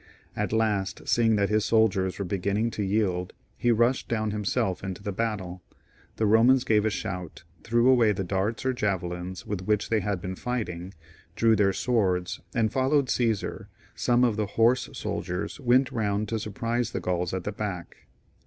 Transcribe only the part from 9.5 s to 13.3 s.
which they had been fighting, drew their swords, and followed